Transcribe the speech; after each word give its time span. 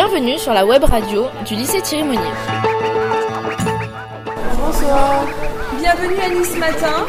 Bienvenue 0.00 0.38
sur 0.38 0.52
la 0.52 0.64
web 0.64 0.84
radio 0.84 1.26
du 1.44 1.56
lycée 1.56 1.82
Thierry 1.82 2.04
Monnier. 2.04 2.20
Bonsoir. 4.56 5.24
Bienvenue 5.76 6.20
à 6.20 6.28
Nice 6.28 6.56
Matin. 6.56 7.04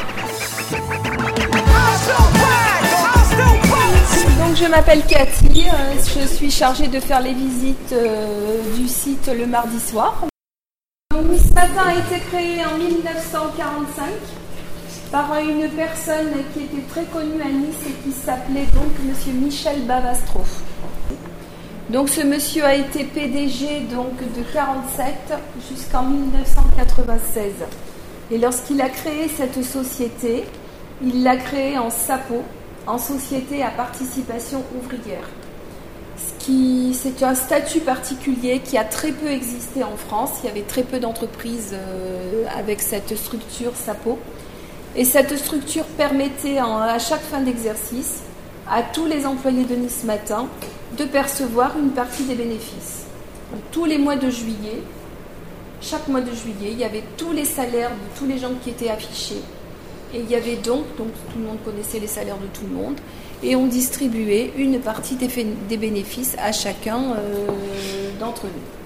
Donc 4.40 4.56
je 4.56 4.66
m'appelle 4.72 5.04
Cathy, 5.06 5.68
euh, 5.68 5.94
je 6.04 6.26
suis 6.26 6.50
chargée 6.50 6.88
de 6.88 7.00
faire 7.00 7.22
les 7.22 7.36
visites 7.36 7.92
euh, 7.94 8.76
du 8.76 8.88
site 8.88 9.30
le 9.38 9.46
mardi 9.46 9.80
soir. 9.80 10.26
Donc, 11.12 11.26
Nice 11.30 11.54
Matin 11.54 11.90
a 11.90 11.94
été 11.94 12.20
créé 12.26 12.66
en 12.66 12.76
1945 12.76 14.06
par 15.12 15.38
une 15.38 15.70
personne 15.70 16.32
qui 16.56 16.62
était 16.64 16.88
très 16.90 17.04
connue 17.04 17.40
à 17.40 17.50
Nice 17.50 17.86
et 17.86 17.94
qui 18.04 18.12
s'appelait 18.12 18.66
donc 18.74 18.90
Monsieur 19.06 19.34
Michel 19.34 19.86
Bavastro. 19.86 20.44
Donc 21.90 22.08
ce 22.10 22.22
monsieur 22.22 22.64
a 22.66 22.76
été 22.76 23.04
PDG 23.04 23.88
donc 23.92 24.16
de 24.20 24.44
47 24.54 25.34
jusqu'en 25.72 26.04
1996. 26.04 27.52
Et 28.30 28.38
lorsqu'il 28.38 28.80
a 28.80 28.90
créé 28.90 29.28
cette 29.28 29.64
société, 29.64 30.44
il 31.04 31.24
l'a 31.24 31.36
créée 31.36 31.80
en 31.80 31.90
SAPO, 31.90 32.44
en 32.86 33.00
société 33.00 33.64
à 33.64 33.72
participation 33.72 34.64
ouvrière. 34.78 35.28
Ce 36.16 36.46
qui 36.46 36.94
c'est 36.94 37.24
un 37.24 37.34
statut 37.34 37.80
particulier 37.80 38.60
qui 38.60 38.78
a 38.78 38.84
très 38.84 39.12
peu 39.12 39.32
existé 39.32 39.84
en 39.84 39.98
France. 39.98 40.42
Il 40.44 40.48
y 40.48 40.50
avait 40.52 40.62
très 40.62 40.84
peu 40.84 41.00
d'entreprises 41.00 41.74
euh, 41.74 42.46
avec 42.56 42.82
cette 42.82 43.18
structure 43.18 43.76
SAPO. 43.76 44.20
Et 44.96 45.06
cette 45.06 45.36
structure 45.38 45.86
permettait 45.86 46.60
à 46.60 47.00
chaque 47.00 47.22
fin 47.22 47.42
d'exercice 47.42 48.22
à 48.70 48.84
tous 48.84 49.08
les 49.08 49.26
employés 49.26 49.64
de 49.64 49.76
Nice 49.76 50.04
Matin 50.04 50.48
de 50.98 51.06
percevoir 51.06 51.78
une 51.78 51.92
partie 51.92 52.24
des 52.24 52.36
bénéfices. 52.36 53.06
tous 53.72 53.86
les 53.86 53.98
mois 53.98 54.16
de 54.16 54.30
juillet, 54.30 54.82
chaque 55.82 56.08
mois 56.08 56.22
de 56.22 56.32
juillet, 56.32 56.72
il 56.72 56.80
y 56.80 56.84
avait 56.84 57.04
tous 57.18 57.32
les 57.32 57.46
salaires 57.46 57.92
de 57.92 58.20
tous 58.20 58.26
les 58.26 58.38
gens 58.38 58.52
qui 58.62 58.70
étaient 58.72 58.90
affichés. 58.90 59.42
Et 60.14 60.20
il 60.20 60.30
y 60.30 60.36
avait 60.36 60.58
donc, 60.58 60.86
donc 60.98 61.10
tout 61.32 61.40
le 61.40 61.46
monde 61.46 61.58
connaissait 61.64 62.00
les 62.00 62.08
salaires 62.08 62.38
de 62.38 62.48
tout 62.48 62.66
le 62.70 62.76
monde, 62.76 62.98
et 63.44 63.56
on 63.56 63.68
distribuait 63.68 64.52
une 64.58 64.80
partie 64.80 65.16
des, 65.16 65.78
bénéfices 65.78 66.36
à 66.40 66.52
chacun 66.52 67.14
euh, 67.14 67.48
d'entre 68.20 68.44
nous. 68.46 68.80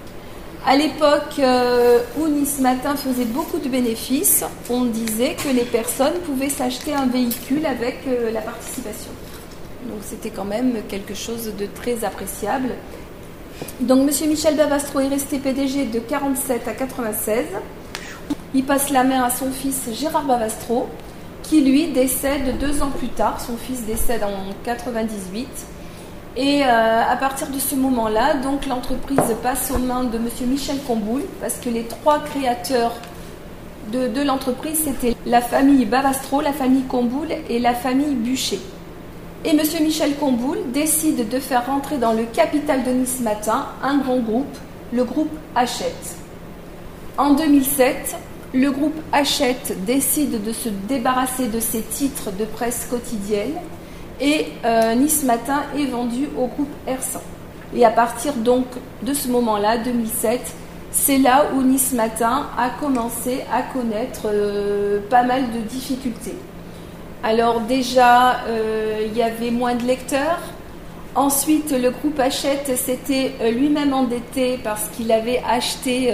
À 0.66 0.76
l'époque 0.76 1.38
euh, 1.40 1.98
où 2.18 2.26
Nice 2.28 2.60
Matin 2.60 2.96
faisait 2.96 3.26
beaucoup 3.26 3.58
de 3.58 3.68
bénéfices, 3.68 4.44
on 4.70 4.86
disait 4.86 5.34
que 5.34 5.54
les 5.54 5.64
personnes 5.64 6.14
pouvaient 6.24 6.48
s'acheter 6.48 6.94
un 6.94 7.06
véhicule 7.06 7.66
avec 7.66 7.98
euh, 8.06 8.30
la 8.30 8.40
participation. 8.40 9.10
C'était 10.06 10.30
quand 10.30 10.44
même 10.44 10.74
quelque 10.88 11.14
chose 11.14 11.52
de 11.58 11.66
très 11.66 12.04
appréciable. 12.04 12.70
Donc 13.80 14.08
M. 14.08 14.28
Michel 14.28 14.56
Bavastro 14.56 15.00
est 15.00 15.08
resté 15.08 15.38
PDG 15.38 15.86
de 15.86 15.98
47 15.98 16.68
à 16.68 16.72
96. 16.72 17.44
Il 18.54 18.64
passe 18.64 18.90
la 18.90 19.04
main 19.04 19.22
à 19.22 19.30
son 19.30 19.50
fils 19.50 19.88
Gérard 19.92 20.24
Bavastro, 20.24 20.88
qui 21.42 21.60
lui 21.60 21.88
décède 21.88 22.58
deux 22.58 22.82
ans 22.82 22.90
plus 22.90 23.08
tard. 23.08 23.40
Son 23.40 23.56
fils 23.56 23.82
décède 23.82 24.22
en 24.22 24.52
98. 24.64 25.48
Et 26.36 26.64
euh, 26.64 27.02
à 27.08 27.16
partir 27.16 27.48
de 27.48 27.58
ce 27.58 27.76
moment-là, 27.76 28.34
l'entreprise 28.68 29.18
passe 29.42 29.70
aux 29.70 29.78
mains 29.78 30.04
de 30.04 30.16
M. 30.16 30.28
Michel 30.48 30.78
Comboul, 30.86 31.22
parce 31.40 31.54
que 31.54 31.68
les 31.68 31.84
trois 31.84 32.18
créateurs 32.20 32.94
de, 33.92 34.22
l'entreprise, 34.22 34.82
c'était 34.84 35.14
la 35.26 35.40
famille 35.40 35.84
Bavastro, 35.84 36.40
la 36.40 36.52
famille 36.52 36.82
Comboul 36.84 37.28
et 37.48 37.58
la 37.58 37.74
famille 37.74 38.14
Bûcher. 38.14 38.58
Et 39.46 39.50
M. 39.50 39.60
Michel 39.82 40.14
Comboul 40.16 40.56
décide 40.72 41.28
de 41.28 41.38
faire 41.38 41.66
rentrer 41.66 41.98
dans 41.98 42.14
le 42.14 42.24
capital 42.24 42.82
de 42.82 42.90
Nice 42.90 43.20
Matin 43.20 43.66
un 43.82 43.98
grand 43.98 44.20
groupe, 44.20 44.56
le 44.90 45.04
groupe 45.04 45.32
Hachette. 45.54 46.16
En 47.18 47.34
2007, 47.34 48.16
le 48.54 48.70
groupe 48.70 48.98
Hachette 49.12 49.84
décide 49.84 50.42
de 50.42 50.52
se 50.52 50.70
débarrasser 50.88 51.48
de 51.48 51.60
ses 51.60 51.82
titres 51.82 52.30
de 52.32 52.46
presse 52.46 52.86
quotidienne 52.88 53.52
et 54.18 54.46
euh, 54.64 54.94
Nice 54.94 55.24
Matin 55.24 55.64
est 55.78 55.86
vendu 55.86 56.26
au 56.38 56.46
groupe 56.46 56.72
R100. 56.88 57.18
Et 57.76 57.84
à 57.84 57.90
partir 57.90 58.32
donc 58.32 58.64
de 59.02 59.12
ce 59.12 59.28
moment-là, 59.28 59.76
2007, 59.76 60.40
c'est 60.90 61.18
là 61.18 61.48
où 61.54 61.62
Nice 61.62 61.92
Matin 61.92 62.46
a 62.56 62.70
commencé 62.70 63.42
à 63.52 63.60
connaître 63.60 64.22
euh, 64.26 65.00
pas 65.10 65.22
mal 65.22 65.50
de 65.52 65.58
difficultés. 65.58 66.36
Alors 67.24 67.60
déjà, 67.60 68.44
euh, 68.46 69.06
il 69.06 69.16
y 69.16 69.22
avait 69.22 69.50
moins 69.50 69.74
de 69.74 69.82
lecteurs. 69.82 70.38
Ensuite, 71.16 71.72
le 71.72 71.90
groupe 71.90 72.20
Hachette 72.20 72.76
s'était 72.76 73.32
lui-même 73.52 73.92
endetté 73.92 74.58
parce 74.62 74.88
qu'il 74.88 75.10
avait 75.12 75.42
acheté 75.48 76.12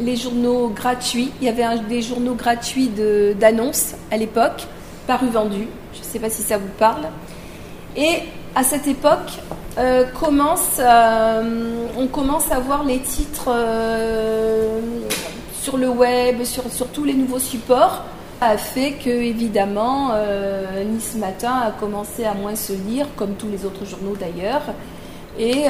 les 0.00 0.16
journaux 0.16 0.68
gratuits. 0.68 1.32
Il 1.40 1.46
y 1.46 1.48
avait 1.48 1.64
des 1.88 2.02
journaux 2.02 2.34
gratuits 2.34 2.90
d'annonces 3.40 3.94
à 4.10 4.18
l'époque, 4.18 4.66
par 5.06 5.24
vendu. 5.24 5.66
Je 5.94 6.00
ne 6.00 6.04
sais 6.04 6.18
pas 6.18 6.28
si 6.28 6.42
ça 6.42 6.58
vous 6.58 6.68
parle. 6.78 7.06
Et 7.96 8.18
à 8.54 8.62
cette 8.62 8.86
époque, 8.86 9.38
euh, 9.78 10.04
euh, 10.80 11.86
on 11.96 12.06
commence 12.08 12.50
à 12.50 12.58
voir 12.58 12.84
les 12.84 12.98
titres 12.98 13.48
euh, 13.48 14.80
sur 15.60 15.76
le 15.76 15.88
web, 15.88 16.42
sur, 16.44 16.64
tous 16.92 17.04
les 17.04 17.14
nouveaux 17.14 17.38
supports, 17.38 18.04
a 18.40 18.56
fait 18.56 18.92
que 18.92 19.10
évidemment 19.10 20.12
Nice 20.86 21.16
Matin 21.16 21.54
a 21.66 21.72
commencé 21.72 22.24
à 22.24 22.34
moins 22.34 22.54
se 22.54 22.72
lire, 22.72 23.08
comme 23.16 23.34
tous 23.34 23.48
les 23.48 23.64
autres 23.64 23.84
journaux 23.84 24.14
d'ailleurs. 24.18 24.62
Et 25.38 25.64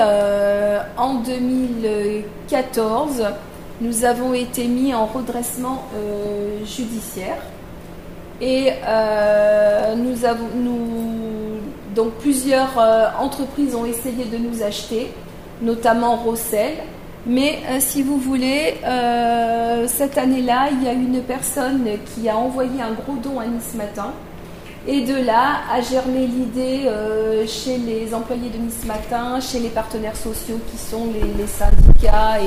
en 0.96 1.14
2014, 1.14 3.24
nous 3.80 4.04
avons 4.04 4.34
été 4.34 4.66
mis 4.66 4.94
en 4.94 5.06
redressement 5.06 5.84
judiciaire. 6.64 7.38
Et 8.40 8.72
nous 9.96 10.24
avons, 10.24 10.48
nous, 10.54 11.08
donc 11.98 12.12
plusieurs 12.20 12.78
euh, 12.78 13.08
entreprises 13.18 13.74
ont 13.74 13.84
essayé 13.84 14.26
de 14.26 14.36
nous 14.36 14.62
acheter, 14.62 15.10
notamment 15.60 16.14
Rossel. 16.14 16.74
Mais 17.26 17.58
euh, 17.68 17.78
si 17.80 18.04
vous 18.04 18.18
voulez, 18.18 18.74
euh, 18.84 19.47
cette 19.88 20.18
année-là, 20.18 20.68
il 20.72 20.84
y 20.84 20.88
a 20.88 20.92
une 20.92 21.22
personne 21.22 21.86
qui 22.14 22.28
a 22.28 22.36
envoyé 22.36 22.80
un 22.80 22.92
gros 22.92 23.16
don 23.22 23.40
à 23.40 23.46
Nice 23.46 23.74
Matin. 23.74 24.12
Et 24.86 25.02
de 25.02 25.14
là 25.14 25.60
a 25.72 25.80
germé 25.80 26.26
l'idée 26.26 26.88
chez 27.46 27.76
les 27.78 28.14
employés 28.14 28.48
de 28.48 28.58
Nice 28.58 28.84
Matin, 28.86 29.40
chez 29.40 29.58
les 29.58 29.68
partenaires 29.68 30.16
sociaux 30.16 30.60
qui 30.70 30.78
sont 30.78 31.08
les, 31.12 31.46
syndicats 31.46 32.38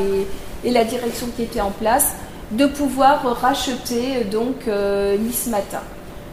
et, 0.64 0.72
la 0.72 0.84
direction 0.84 1.28
qui 1.36 1.44
était 1.44 1.62
en 1.62 1.72
place, 1.72 2.16
de 2.52 2.66
pouvoir 2.66 3.22
racheter 3.42 4.24
donc 4.32 4.68
Nice 5.20 5.48
Matin. 5.48 5.82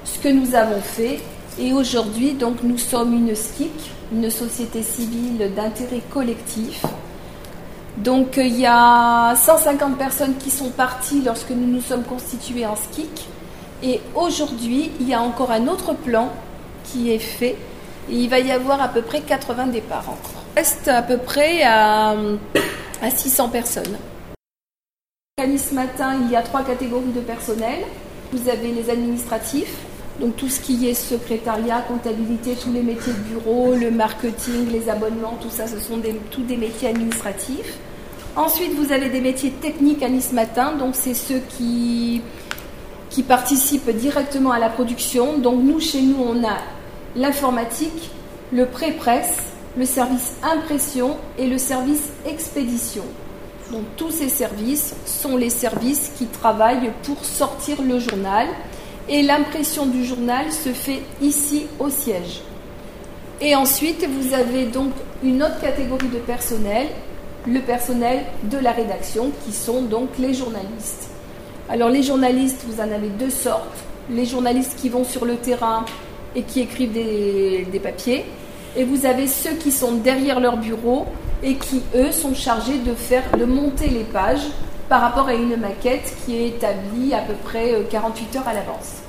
Ce 0.05 0.19
que 0.19 0.29
nous 0.29 0.55
avons 0.55 0.81
fait, 0.81 1.19
et 1.61 1.73
aujourd'hui, 1.73 2.35
donc, 2.35 2.63
nous 2.63 2.79
sommes 2.79 3.13
une 3.15 3.35
SKIC, 3.35 3.73
une 4.13 4.31
société 4.31 4.83
civile 4.83 5.53
d'intérêt 5.57 6.03
collectif. 6.09 6.85
Donc, 8.05 8.37
il 8.37 8.59
y 8.59 8.67
a 8.67 9.35
150 9.35 9.99
personnes 9.99 10.37
qui 10.37 10.51
sont 10.51 10.71
parties 10.71 11.21
lorsque 11.25 11.51
nous 11.51 11.67
nous 11.67 11.81
sommes 11.81 12.05
constitués 12.05 12.65
en 12.65 12.77
SKIC. 12.77 13.29
Et 13.83 14.01
aujourd'hui, 14.15 14.93
il 15.01 15.09
y 15.09 15.15
a 15.15 15.21
encore 15.21 15.51
un 15.51 15.67
autre 15.67 15.95
plan 15.95 16.31
qui 16.85 17.11
est 17.11 17.19
fait. 17.19 17.57
Et 18.09 18.15
il 18.15 18.31
va 18.31 18.39
y 18.39 18.53
avoir 18.53 18.81
à 18.81 18.89
peu 18.89 19.03
près 19.03 19.21
80 19.21 19.67
départs 19.67 20.09
encore. 20.09 20.43
reste 20.57 20.89
à 20.89 21.03
peu 21.03 21.19
près 21.19 21.63
à, 21.63 22.15
à 23.03 23.11
600 23.11 23.49
personnes. 23.49 23.97
À 25.39 25.43
ce 25.59 25.75
matin, 25.75 26.17
il 26.23 26.31
y 26.31 26.37
a 26.37 26.43
trois 26.43 26.63
catégories 26.63 27.13
de 27.13 27.21
personnel. 27.21 27.81
Vous 28.33 28.49
avez 28.49 28.73
les 28.73 28.91
administratifs, 28.91 29.75
donc 30.21 30.37
tout 30.37 30.49
ce 30.49 30.61
qui 30.61 30.89
est 30.89 30.95
secrétariat, 30.95 31.81
comptabilité, 31.81 32.55
tous 32.55 32.73
les 32.73 32.83
métiers 32.83 33.13
de 33.13 33.19
bureau, 33.35 33.75
le 33.75 33.91
marketing, 33.91 34.71
les 34.71 34.89
abonnements, 34.89 35.39
tout 35.41 35.51
ça, 35.51 35.67
ce 35.67 35.79
sont 35.79 35.99
tous 36.31 36.43
des 36.43 36.57
métiers 36.57 36.89
administratifs. 36.89 37.79
Ensuite, 38.37 38.75
vous 38.75 38.93
avez 38.93 39.09
des 39.09 39.21
métiers 39.21 39.51
techniques 39.51 40.03
à 40.03 40.09
Nice 40.09 40.33
Matin, 40.33 40.73
donc 40.73 40.95
c'est 40.95 41.15
ceux 41.15 41.41
qui, 41.57 42.21
qui 43.11 43.23
participent 43.23 43.91
directement 43.91 44.53
à 44.53 44.59
la 44.59 44.69
production. 44.69 45.39
Donc 45.39 45.63
nous, 45.63 45.81
chez 45.81 46.03
nous, 46.03 46.23
on 46.23 46.45
a 46.45 46.59
l'informatique, 47.17 48.11
le 48.53 48.67
pré-presse, 48.67 49.39
le 49.77 49.85
service 49.85 50.37
impression 50.43 51.17
et 51.39 51.47
le 51.47 51.59
service 51.59 52.11
expédition. 52.27 53.05
Donc 53.73 53.83
tous 53.97 54.11
ces 54.11 54.29
services 54.29 54.95
sont 55.05 55.37
les 55.37 55.51
services 55.51 56.13
qui 56.17 56.27
travaillent 56.27 56.91
pour 57.03 57.25
sortir 57.25 57.83
le 57.83 57.99
journal 57.99 58.47
et 59.09 59.23
l'impression 59.23 59.87
du 59.87 60.05
journal 60.05 60.51
se 60.53 60.71
fait 60.71 61.03
ici 61.21 61.67
au 61.79 61.91
siège. 61.91 62.43
Et 63.41 63.55
ensuite, 63.55 64.07
vous 64.09 64.35
avez 64.35 64.67
donc 64.67 64.93
une 65.23 65.43
autre 65.43 65.61
catégorie 65.61 66.09
de 66.09 66.19
personnel, 66.19 66.89
le 67.53 67.61
personnel 67.61 68.25
de 68.45 68.59
la 68.59 68.73
rédaction, 68.73 69.31
qui 69.45 69.53
sont 69.53 69.83
donc 69.83 70.11
les 70.19 70.35
journalistes. 70.35 71.11
Alors 71.69 71.89
les 71.89 72.03
journalistes, 72.03 72.65
vous 72.67 72.81
en 72.81 72.91
avez 72.91 73.09
deux 73.09 73.31
sortes. 73.31 73.85
Les 74.11 74.25
journalistes 74.25 74.75
qui 74.77 74.89
vont 74.89 75.05
sur 75.05 75.25
le 75.25 75.37
terrain 75.37 75.85
et 76.35 76.43
qui 76.43 76.61
écrivent 76.61 76.93
des, 76.93 77.81
papiers. 77.83 78.25
Et 78.77 78.85
vous 78.85 79.07
avez 79.07 79.27
ceux 79.27 79.55
qui 79.55 79.71
sont 79.71 79.93
derrière 79.93 80.41
leur 80.41 80.57
bureau 80.57 81.07
et 81.43 81.57
qui, 81.57 81.83
eux, 81.95 82.13
sont 82.13 82.35
chargés 82.35 82.79
de, 82.79 82.95
faire, 82.95 83.25
de 83.39 83.45
monter 83.45 83.89
les 83.89 84.05
pages 84.05 84.47
par 84.89 85.01
rapport 85.03 85.29
à 85.29 85.35
une 85.35 85.57
maquette 85.57 86.15
qui 86.25 86.37
est 86.37 86.49
établie 86.49 87.13
à 87.13 87.19
peu 87.19 87.35
près 87.45 87.75
48 87.91 88.37
heures 88.37 88.49
à 88.49 88.55
l'avance. 88.55 89.03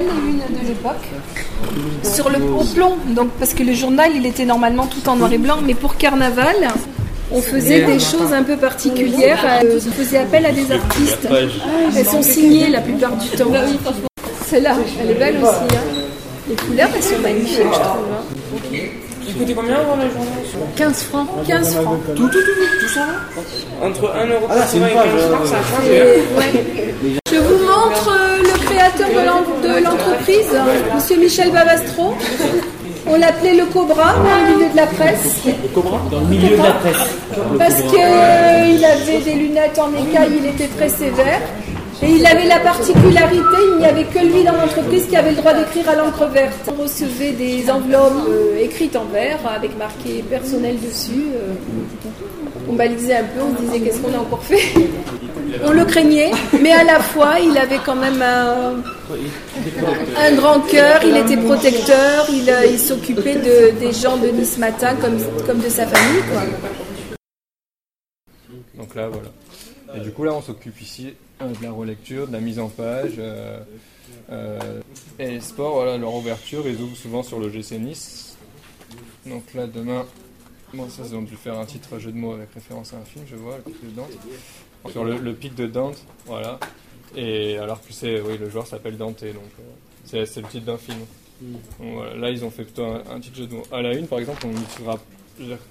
Une 0.00 0.38
de 0.60 0.66
l'époque 0.68 1.06
sur 2.02 2.30
le 2.30 2.38
au 2.58 2.64
plomb, 2.64 2.96
donc 3.08 3.28
parce 3.38 3.52
que 3.54 3.62
le 3.62 3.74
journal 3.74 4.10
il 4.14 4.24
était 4.26 4.44
normalement 4.46 4.86
tout 4.86 5.06
en 5.08 5.16
noir 5.16 5.32
et 5.32 5.38
blanc, 5.38 5.58
mais 5.62 5.74
pour 5.74 5.96
Carnaval, 5.96 6.56
on 7.30 7.40
faisait 7.42 7.84
des 7.84 7.98
choses 7.98 8.32
un 8.32 8.42
peu 8.42 8.56
particulières. 8.56 9.44
euh, 9.62 9.78
On 9.86 9.92
faisait 9.92 10.18
appel 10.18 10.46
à 10.46 10.52
des 10.52 10.72
artistes. 10.72 11.28
Elles 11.96 12.06
sont 12.06 12.22
signées 12.22 12.70
la 12.70 12.80
plupart 12.80 13.14
du 13.16 13.28
temps. 13.28 13.46
Celle-là, 14.46 14.74
elle 15.00 15.10
est 15.10 15.14
belle 15.14 15.36
aussi. 15.36 15.76
hein. 15.76 15.80
Les 16.48 16.56
couleurs, 16.56 16.88
elles 16.96 17.02
sont 17.02 17.18
magnifiques, 17.22 17.58
je 17.58 17.78
trouve. 17.78 18.06
hein. 18.12 18.78
Il 19.28 19.34
coûtait 19.36 19.54
combien 19.54 19.76
avant 19.76 19.94
la 19.96 20.08
journée 20.08 20.26
15 20.74 21.02
francs. 21.04 21.28
15 21.46 21.74
francs. 21.76 21.98
Tout, 22.16 22.26
tout, 22.28 22.38
tout, 22.38 22.80
tout 22.80 22.88
ça 22.92 23.06
Entre 23.80 24.02
1,80€ 24.02 24.76
et 24.88 24.94
15 24.94 25.30
francs, 25.30 25.46
ça 25.46 25.56
a 25.58 25.62
changé. 25.62 25.96
Et, 25.96 26.36
ouais. 26.36 26.64
Je 27.30 27.36
vous 27.36 27.58
montre 27.64 28.10
euh, 28.10 28.38
le 28.42 28.59
créateur 28.80 29.08
de 29.08 29.26
l'en- 29.26 29.68
de 29.78 29.84
l'entreprise, 29.84 30.46
Monsieur 30.94 31.16
Michel 31.18 31.50
Babastro. 31.52 32.14
On 33.06 33.16
l'appelait 33.18 33.54
le 33.54 33.64
Cobra 33.66 34.14
dans 34.14 34.48
le 34.48 34.54
milieu 34.56 34.70
de 34.70 34.76
la 34.76 34.86
presse. 34.86 35.36
Dans 36.10 36.20
le 36.20 36.26
milieu 36.26 36.56
de 36.56 36.62
la 36.62 36.72
presse. 36.72 36.96
Parce 37.58 37.80
qu'il 37.82 38.84
avait 38.84 39.18
des 39.24 39.34
lunettes 39.34 39.78
en 39.78 39.90
écaille, 39.92 40.30
il 40.40 40.46
était 40.46 40.68
très 40.68 40.88
sévère. 40.88 41.40
Et 42.02 42.12
il 42.12 42.24
avait 42.26 42.46
la 42.46 42.60
particularité, 42.60 43.58
il 43.74 43.78
n'y 43.78 43.84
avait 43.84 44.04
que 44.04 44.20
lui 44.20 44.42
dans 44.42 44.52
l'entreprise 44.52 45.04
qui 45.06 45.16
avait 45.16 45.30
le 45.32 45.36
droit 45.36 45.52
d'écrire 45.52 45.86
à 45.90 45.94
l'encre 45.96 46.24
verte. 46.32 46.70
On 46.78 46.82
recevait 46.82 47.32
des 47.32 47.70
enveloppes 47.70 48.26
euh, 48.26 48.58
écrites 48.64 48.96
en 48.96 49.04
vert 49.12 49.38
avec 49.54 49.76
marqué 49.76 50.24
personnel 50.30 50.76
dessus. 50.80 51.26
euh. 51.34 51.52
On 52.68 52.74
balisait 52.74 53.16
un 53.16 53.24
peu, 53.24 53.40
on 53.42 53.56
se 53.56 53.62
disait 53.62 53.80
qu'est-ce 53.80 54.00
qu'on 54.00 54.14
a 54.14 54.18
encore 54.18 54.42
fait? 54.42 54.74
On 55.64 55.72
le 55.72 55.84
craignait, 55.84 56.30
mais 56.60 56.72
à 56.72 56.84
la 56.84 57.00
fois 57.00 57.38
il 57.40 57.56
avait 57.58 57.80
quand 57.84 57.96
même 57.96 58.22
un, 58.22 58.82
grand 60.36 60.60
cœur, 60.60 61.00
il 61.04 61.16
était 61.16 61.36
protecteur, 61.36 62.26
il, 62.30 62.48
euh, 62.48 62.66
il 62.66 62.78
s'occupait 62.78 63.34
de, 63.36 63.78
des 63.78 63.92
gens 63.92 64.16
de 64.16 64.28
Nice 64.28 64.58
Matin 64.58 64.94
comme, 64.96 65.18
comme 65.46 65.58
de 65.58 65.68
sa 65.68 65.86
famille. 65.86 66.22
Quoi. 66.30 66.42
Donc 68.76 68.94
là, 68.94 69.08
voilà. 69.08 69.28
Et 69.96 70.00
du 70.00 70.12
coup, 70.12 70.24
là, 70.24 70.32
on 70.32 70.40
s'occupe 70.40 70.80
ici 70.80 71.14
euh, 71.42 71.48
de 71.48 71.62
la 71.64 71.72
relecture, 71.72 72.28
de 72.28 72.32
la 72.32 72.40
mise 72.40 72.58
en 72.58 72.68
page. 72.68 73.14
euh, 73.18 73.60
et 75.18 75.26
les 75.26 75.40
sports, 75.40 75.74
voilà, 75.74 75.98
leur 75.98 76.14
ouverture, 76.14 76.66
ils 76.66 76.80
ouvrent 76.80 76.96
souvent 76.96 77.22
sur 77.22 77.40
le 77.40 77.50
GC 77.50 77.78
Nice. 77.78 78.36
Donc 79.26 79.42
là, 79.54 79.66
demain, 79.66 80.06
bon, 80.74 80.88
ça, 80.88 81.02
ils 81.06 81.14
ont 81.14 81.22
dû 81.22 81.36
faire 81.36 81.58
un 81.58 81.66
titre 81.66 81.98
jeu 81.98 82.12
de 82.12 82.16
mots 82.16 82.34
avec 82.34 82.52
référence 82.52 82.92
à 82.92 82.96
un 82.96 83.04
film, 83.04 83.24
je 83.28 83.36
vois, 83.36 83.56
le 83.56 83.62
pic 83.62 83.84
de 83.84 83.90
Dante. 83.90 84.10
Sur 84.90 85.04
le, 85.04 85.18
le 85.18 85.34
pic 85.34 85.54
de 85.54 85.66
Dante, 85.66 86.04
voilà. 86.26 86.58
Et 87.16 87.58
alors 87.58 87.80
que 87.80 87.92
c'est, 87.92 88.20
oui, 88.20 88.38
le 88.38 88.48
joueur 88.48 88.66
s'appelle 88.66 88.96
Dante, 88.96 89.24
donc 89.24 89.50
euh, 90.14 90.24
c'est, 90.26 90.40
le 90.40 90.48
titre 90.48 90.66
d'un 90.66 90.78
film. 90.78 90.98
Donc 91.40 91.94
voilà, 91.94 92.16
là, 92.16 92.30
ils 92.30 92.44
ont 92.44 92.50
fait 92.50 92.64
plutôt 92.64 92.84
un, 92.84 93.02
un 93.10 93.20
titre 93.20 93.36
jeu 93.36 93.46
de 93.46 93.54
mots. 93.54 93.66
À 93.72 93.82
la 93.82 93.94
une, 93.94 94.06
par 94.06 94.18
exemple, 94.18 94.46
on 94.46 94.50
dire, 94.50 94.98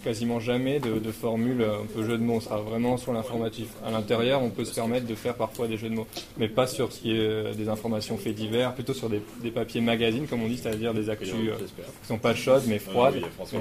quasiment 0.03 0.39
jamais 0.39 0.79
de, 0.79 0.99
de 0.99 1.11
formule 1.11 1.63
un 1.63 1.85
peu 1.85 2.03
jeu 2.03 2.17
de 2.17 2.23
mots. 2.23 2.35
On 2.35 2.39
sera 2.39 2.57
vraiment 2.57 2.97
sur 2.97 3.13
l'informatif. 3.13 3.69
À 3.85 3.91
l'intérieur, 3.91 4.41
on 4.41 4.49
peut 4.49 4.65
se 4.65 4.73
permettre 4.73 5.07
de 5.07 5.15
faire 5.15 5.35
parfois 5.35 5.67
des 5.67 5.77
jeux 5.77 5.89
de 5.89 5.95
mots, 5.95 6.07
mais 6.37 6.47
pas 6.47 6.67
sur 6.67 6.91
ce 6.91 6.99
qui 6.99 7.11
est 7.11 7.19
euh, 7.19 7.53
des 7.53 7.69
informations 7.69 8.17
faits 8.17 8.35
divers, 8.35 8.73
plutôt 8.73 8.93
sur 8.93 9.09
des, 9.09 9.21
des 9.41 9.51
papiers 9.51 9.81
magazines, 9.81 10.27
comme 10.27 10.43
on 10.43 10.47
dit, 10.47 10.57
c'est-à-dire 10.57 10.93
des 10.93 11.09
actus 11.09 11.33
euh, 11.33 11.55
qui 12.01 12.07
sont 12.07 12.17
pas 12.17 12.35
chaudes 12.35 12.63
mais 12.67 12.79
froides. 12.79 13.15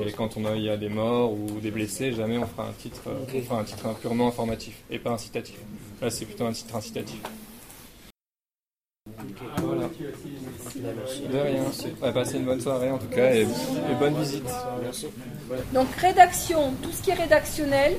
Et 0.06 0.12
quand 0.12 0.36
on 0.36 0.44
a, 0.44 0.56
il 0.56 0.62
y 0.62 0.70
a 0.70 0.76
des 0.76 0.88
morts 0.88 1.32
ou 1.32 1.60
des 1.60 1.70
blessés, 1.70 2.12
jamais 2.12 2.38
on 2.38 2.46
fera 2.46 2.68
un 2.68 2.72
titre, 2.72 3.02
euh, 3.06 3.24
on 3.34 3.42
fera 3.42 3.60
un 3.60 3.64
titre 3.64 3.94
purement 4.00 4.28
informatif 4.28 4.82
et 4.90 4.98
pas 4.98 5.10
incitatif. 5.10 5.56
Là, 6.00 6.10
c'est 6.10 6.24
plutôt 6.24 6.46
un 6.46 6.52
titre 6.52 6.74
incitatif. 6.76 7.20
Voilà. 9.58 9.88
De 10.78 11.38
rien. 11.38 11.64
Ouais, 12.02 12.12
passez 12.12 12.36
une 12.36 12.44
bonne 12.44 12.60
soirée 12.60 12.90
en 12.90 12.98
tout 12.98 13.08
cas 13.08 13.32
et, 13.32 13.42
et 13.42 13.94
bonne 13.98 14.16
visite. 14.18 14.48
Donc 15.72 15.88
rédaction, 15.96 16.72
tout 16.82 16.92
ce 16.92 17.02
qui 17.02 17.10
est 17.10 17.14
rédactionnel, 17.14 17.96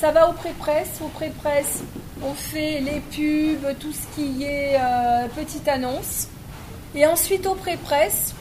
ça 0.00 0.10
va 0.10 0.28
au 0.28 0.32
pré-presse. 0.32 1.00
Au 1.02 1.08
pré-presse, 1.08 1.82
on 2.22 2.32
fait 2.32 2.80
les 2.80 3.00
pubs, 3.00 3.78
tout 3.78 3.92
ce 3.92 4.14
qui 4.14 4.44
est 4.44 4.76
euh, 4.76 5.28
petite 5.36 5.68
annonce. 5.68 6.28
Et 6.94 7.06
ensuite 7.06 7.46
au 7.46 7.54
pré-presse, 7.54 8.34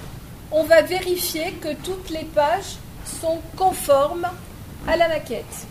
on 0.51 0.63
va 0.63 0.81
vérifier 0.81 1.51
que 1.53 1.74
toutes 1.83 2.09
les 2.09 2.25
pages 2.25 2.77
sont 3.21 3.39
conformes 3.57 4.27
à 4.88 4.95
la 4.95 5.07
maquette. 5.07 5.68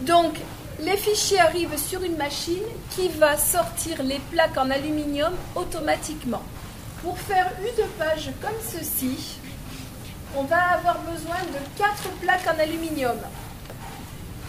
Donc 0.00 0.34
les 0.80 0.96
fichiers 0.96 1.40
arrivent 1.40 1.78
sur 1.78 2.02
une 2.02 2.16
machine 2.16 2.62
qui 2.90 3.08
va 3.08 3.36
sortir 3.36 4.02
les 4.02 4.20
plaques 4.30 4.56
en 4.56 4.70
aluminium 4.70 5.32
automatiquement. 5.54 6.42
Pour 7.02 7.18
faire 7.18 7.50
une 7.60 7.86
page 7.98 8.30
comme 8.40 8.58
ceci, 8.62 9.38
on 10.36 10.44
va 10.44 10.74
avoir 10.74 10.98
besoin 11.00 11.40
de 11.52 11.58
quatre 11.78 12.08
plaques 12.20 12.46
en 12.46 12.58
aluminium. 12.60 13.16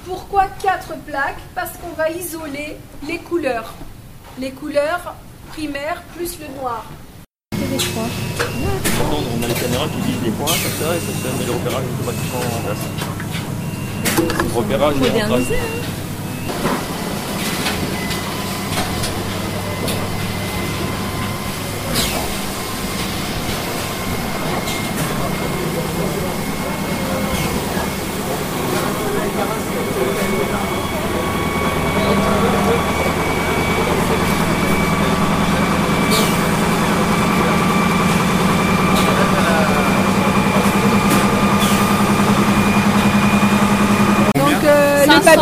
Pourquoi 0.06 0.46
quatre 0.62 0.96
plaques? 1.06 1.42
Parce 1.54 1.78
qu'on 1.78 1.94
va 1.96 2.10
isoler 2.10 2.78
les 3.08 3.20
couleurs. 3.20 3.74
Les 4.40 4.52
couleurs 4.52 5.16
primaires 5.50 6.02
plus 6.16 6.40
le 6.40 6.48
noir. 6.60 6.86
on 9.12 9.44
a 9.44 9.48
les 9.48 9.54
caméras 9.54 9.88
qui 9.88 10.02
visent 10.02 10.24
les 10.24 10.32
points 10.32 10.48
ça 10.48 10.96
et 10.96 11.00
ça 11.00 11.12
automatiquement 11.80 12.40
en. 12.40 13.06
Donc 14.56 14.66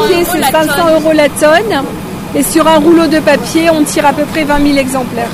les 0.09 0.23
500 0.23 0.23
papiers, 0.23 0.31
euros 0.31 0.31
c'est 0.31 0.39
la 0.39 0.51
500 0.51 0.73
tonne. 0.75 0.93
euros 0.93 1.11
la 1.13 1.29
tonne. 1.29 1.83
Et 2.35 2.43
sur 2.43 2.67
un 2.67 2.77
rouleau 2.77 3.07
de 3.07 3.19
papier, 3.19 3.69
on 3.69 3.83
tire 3.83 4.05
à 4.07 4.13
peu 4.13 4.23
près 4.23 4.43
20 4.43 4.65
000 4.65 4.77
exemplaires. 4.77 5.29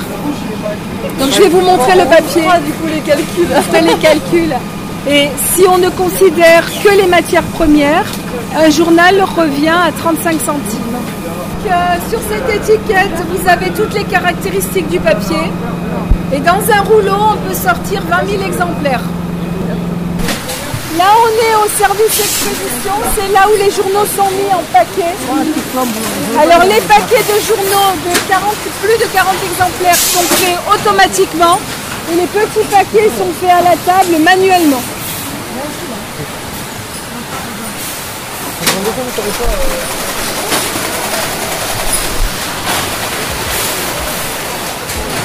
Donc 1.18 1.30
je 1.30 1.42
vais 1.42 1.48
vous 1.48 1.60
montrer 1.60 1.96
le 1.96 2.04
papier. 2.04 2.42
du 2.42 2.72
coup 2.72 2.86
les 2.86 3.00
calculs. 3.00 3.48
Je 3.56 3.60
ferai 3.62 3.80
les 3.82 3.94
calculs. 3.94 4.54
Et 5.08 5.28
si 5.54 5.66
on 5.66 5.78
ne 5.78 5.88
considère 5.88 6.64
que 6.82 6.90
les 6.90 7.06
matières 7.06 7.42
premières, 7.42 8.04
un 8.54 8.68
journal 8.68 9.22
revient 9.36 9.68
à 9.68 9.90
35 9.92 10.32
centimes. 10.40 10.80
Donc, 10.92 11.72
euh, 11.72 12.10
sur 12.10 12.18
cette 12.28 12.54
étiquette, 12.54 13.16
vous 13.30 13.48
avez 13.48 13.70
toutes 13.70 13.94
les 13.94 14.04
caractéristiques 14.04 14.88
du 14.88 15.00
papier. 15.00 15.50
Et 16.32 16.40
dans 16.40 16.60
un 16.70 16.82
rouleau, 16.82 17.16
on 17.32 17.48
peut 17.48 17.54
sortir 17.54 18.02
20 18.08 18.30
000 18.30 18.42
exemplaires. 18.44 19.02
Là, 20.98 21.04
on 21.22 21.28
est 21.28 21.54
au 21.54 21.68
service 21.78 22.16
d'expédition, 22.18 22.92
c'est 23.14 23.32
là 23.32 23.46
où 23.48 23.56
les 23.56 23.70
journaux 23.70 24.04
sont 24.04 24.28
mis 24.30 24.52
en 24.52 24.62
paquet. 24.72 25.14
Alors, 26.38 26.64
les 26.64 26.80
paquets 26.80 27.22
de 27.22 27.38
journaux 27.46 27.94
de 28.04 28.28
40, 28.28 28.54
plus 28.82 28.98
de 28.98 29.06
40 29.12 29.34
exemplaires 29.52 29.94
sont 29.94 30.26
faits 30.34 30.58
automatiquement 30.74 31.60
et 32.10 32.16
les 32.16 32.26
petits 32.26 32.66
paquets 32.70 33.08
sont 33.16 33.32
faits 33.40 33.50
à 33.50 33.62
la 33.62 33.76
table 33.76 34.18
manuellement. 34.18 34.82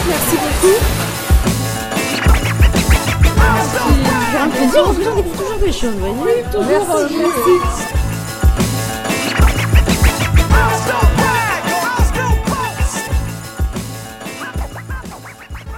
Merci 0.07 0.35
beaucoup. 0.37 1.04
Un 4.45 4.49
plaisir, 4.49 4.83
on 4.87 4.93
découvre 4.93 5.37
toujours 5.37 5.59
des 5.59 5.71
choses, 5.71 5.95
vous 5.95 6.15
voyez 6.15 6.43
Toujours, 6.51 6.95
euh, 6.95 7.07
merci. 7.17 8.04